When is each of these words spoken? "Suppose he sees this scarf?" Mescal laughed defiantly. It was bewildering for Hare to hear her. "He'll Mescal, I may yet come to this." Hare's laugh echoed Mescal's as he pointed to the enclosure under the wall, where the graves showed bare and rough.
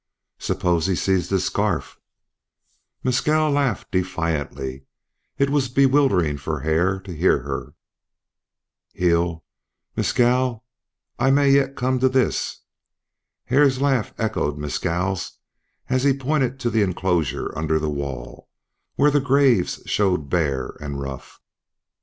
"Suppose 0.39 0.87
he 0.87 0.95
sees 0.95 1.29
this 1.29 1.45
scarf?" 1.45 1.99
Mescal 3.03 3.51
laughed 3.51 3.91
defiantly. 3.91 4.85
It 5.37 5.51
was 5.51 5.69
bewildering 5.69 6.39
for 6.39 6.61
Hare 6.61 6.99
to 7.01 7.13
hear 7.15 7.43
her. 7.43 7.75
"He'll 8.95 9.43
Mescal, 9.95 10.65
I 11.19 11.29
may 11.29 11.51
yet 11.51 11.75
come 11.75 11.99
to 11.99 12.09
this." 12.09 12.61
Hare's 13.45 13.79
laugh 13.79 14.11
echoed 14.17 14.57
Mescal's 14.57 15.37
as 15.87 16.03
he 16.03 16.13
pointed 16.17 16.59
to 16.61 16.71
the 16.71 16.81
enclosure 16.81 17.55
under 17.55 17.77
the 17.77 17.87
wall, 17.87 18.49
where 18.95 19.11
the 19.11 19.19
graves 19.19 19.83
showed 19.85 20.29
bare 20.31 20.75
and 20.79 20.99
rough. 20.99 21.39